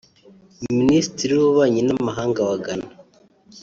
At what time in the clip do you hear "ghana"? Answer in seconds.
2.63-2.87